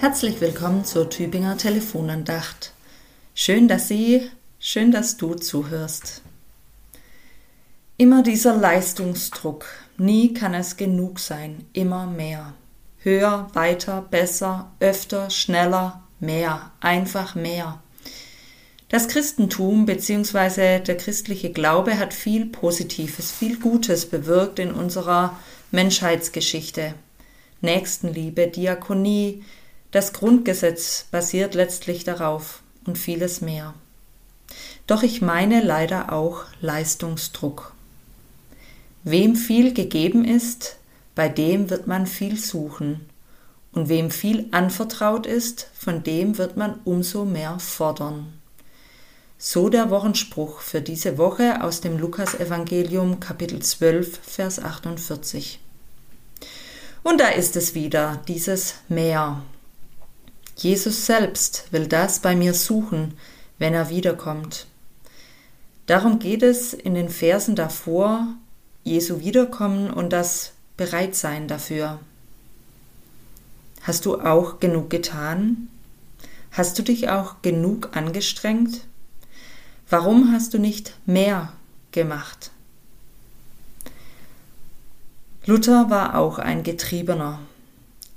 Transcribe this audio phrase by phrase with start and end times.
[0.00, 2.72] Herzlich willkommen zur Tübinger Telefonandacht.
[3.34, 6.22] Schön, dass Sie, schön, dass du zuhörst.
[7.98, 9.66] Immer dieser Leistungsdruck,
[9.98, 12.54] nie kann es genug sein, immer mehr.
[13.00, 17.82] Höher, weiter, besser, öfter, schneller, mehr, einfach mehr.
[18.88, 20.78] Das Christentum bzw.
[20.78, 25.38] der christliche Glaube hat viel Positives, viel Gutes bewirkt in unserer
[25.72, 26.94] Menschheitsgeschichte.
[27.60, 29.44] Nächstenliebe, Diakonie,
[29.90, 33.74] das Grundgesetz basiert letztlich darauf und vieles mehr.
[34.86, 37.74] Doch ich meine leider auch Leistungsdruck.
[39.04, 40.76] Wem viel gegeben ist,
[41.14, 43.06] bei dem wird man viel suchen,
[43.72, 48.32] und wem viel anvertraut ist, von dem wird man umso mehr fordern.
[49.38, 55.60] So der Wochenspruch für diese Woche aus dem Lukasevangelium Kapitel 12, Vers 48.
[57.02, 59.42] Und da ist es wieder, dieses Meer.
[60.60, 63.14] Jesus selbst will das bei mir suchen,
[63.58, 64.66] wenn er wiederkommt.
[65.86, 68.34] Darum geht es in den Versen davor,
[68.84, 71.98] Jesu Wiederkommen und das Bereitsein dafür.
[73.80, 75.68] Hast du auch genug getan?
[76.50, 78.84] Hast du dich auch genug angestrengt?
[79.88, 81.54] Warum hast du nicht mehr
[81.90, 82.50] gemacht?
[85.46, 87.38] Luther war auch ein Getriebener.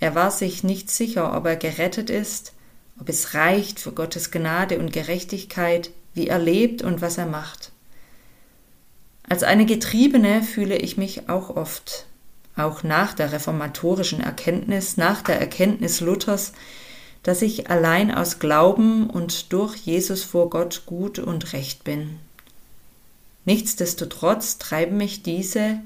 [0.00, 2.54] Er war sich nicht sicher, ob er gerettet ist,
[2.98, 7.70] ob es reicht für Gottes Gnade und Gerechtigkeit, wie er lebt und was er macht.
[9.28, 12.06] Als eine Getriebene fühle ich mich auch oft,
[12.56, 16.52] auch nach der reformatorischen Erkenntnis, nach der Erkenntnis Luthers,
[17.22, 22.18] dass ich allein aus Glauben und durch Jesus vor Gott gut und recht bin.
[23.44, 25.78] Nichtsdestotrotz treiben mich diese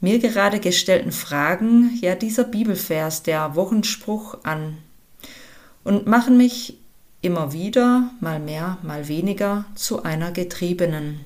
[0.00, 4.78] mir gerade gestellten Fragen, ja dieser Bibelvers, der Wochenspruch an
[5.84, 6.78] und machen mich
[7.20, 11.20] immer wieder, mal mehr, mal weniger, zu einer Getriebenen.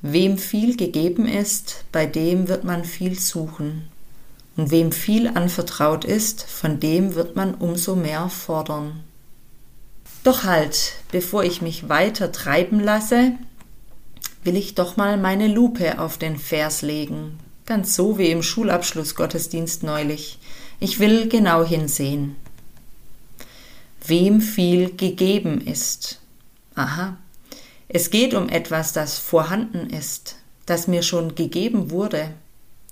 [0.00, 3.88] Wem viel gegeben ist, bei dem wird man viel suchen,
[4.56, 9.02] und wem viel anvertraut ist, von dem wird man umso mehr fordern.
[10.22, 13.32] Doch halt, bevor ich mich weiter treiben lasse,
[14.44, 19.82] will ich doch mal meine Lupe auf den Vers legen, ganz so wie im Schulabschlussgottesdienst
[19.82, 20.38] neulich.
[20.80, 22.36] Ich will genau hinsehen.
[24.06, 26.20] Wem viel gegeben ist.
[26.74, 27.16] Aha.
[27.88, 32.30] Es geht um etwas, das vorhanden ist, das mir schon gegeben wurde.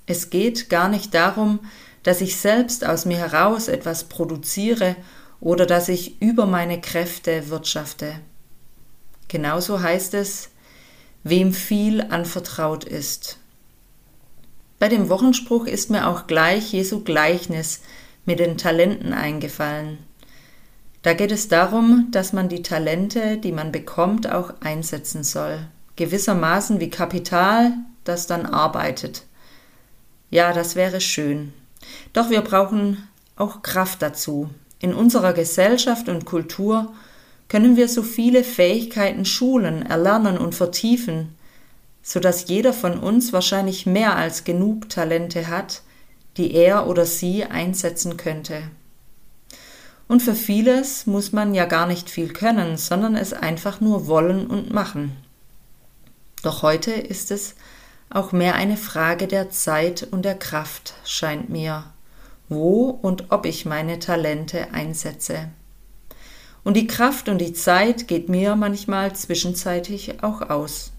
[0.07, 1.61] Es geht gar nicht darum,
[2.03, 4.97] dass ich selbst aus mir heraus etwas produziere
[5.41, 8.15] oder dass ich über meine Kräfte wirtschafte.
[9.29, 10.52] Genauso heißt es,
[11.25, 13.39] wem viel anvertraut ist.
[14.79, 17.83] Bei dem Wochenspruch ist mir auch gleich Jesu Gleichnis
[18.25, 19.99] mit den Talenten eingefallen.
[21.03, 25.67] Da geht es darum, dass man die Talente, die man bekommt, auch einsetzen soll,
[25.97, 27.73] gewissermaßen wie Kapital,
[28.05, 29.25] das dann arbeitet.
[30.31, 31.53] Ja, das wäre schön.
[32.13, 34.51] Doch wir brauchen auch Kraft dazu.
[34.79, 36.93] In unserer Gesellschaft und Kultur
[37.53, 41.37] können wir so viele Fähigkeiten schulen, erlernen und vertiefen,
[42.03, 45.83] so dass jeder von uns wahrscheinlich mehr als genug Talente hat,
[46.39, 48.63] die er oder sie einsetzen könnte.
[50.09, 54.47] Und für vieles muss man ja gar nicht viel können, sondern es einfach nur wollen
[54.47, 55.15] und machen.
[56.43, 57.55] Doch heute ist es
[58.09, 61.85] auch mehr eine Frage der Zeit und der Kraft, scheint mir,
[62.49, 65.51] wo und ob ich meine Talente einsetze.
[66.65, 70.93] Und die Kraft und die Zeit geht mir manchmal zwischenzeitlich auch aus.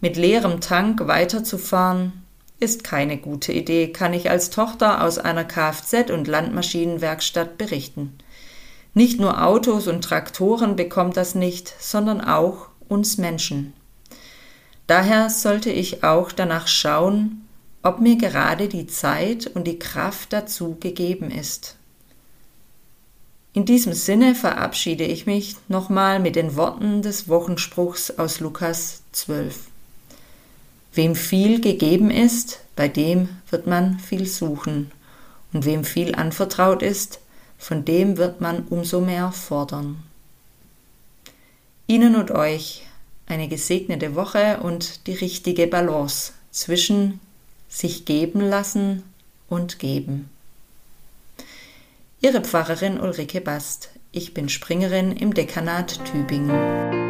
[0.00, 2.24] Mit leerem Tank weiterzufahren
[2.58, 8.18] ist keine gute Idee, kann ich als Tochter aus einer Kfz- und Landmaschinenwerkstatt berichten.
[8.94, 13.74] Nicht nur Autos und Traktoren bekommt das nicht, sondern auch uns Menschen.
[14.86, 17.46] Daher sollte ich auch danach schauen,
[17.82, 21.76] ob mir gerade die Zeit und die Kraft dazu gegeben ist.
[23.56, 29.68] In diesem Sinne verabschiede ich mich nochmal mit den Worten des Wochenspruchs aus Lukas 12.
[30.92, 34.92] Wem viel gegeben ist, bei dem wird man viel suchen,
[35.54, 37.20] und wem viel anvertraut ist,
[37.56, 40.02] von dem wird man umso mehr fordern.
[41.86, 42.86] Ihnen und euch
[43.24, 47.20] eine gesegnete Woche und die richtige Balance zwischen
[47.70, 49.02] sich geben lassen
[49.48, 50.28] und geben.
[52.26, 53.90] Ihre Pfarrerin Ulrike Bast.
[54.10, 57.05] Ich bin Springerin im Dekanat Tübingen.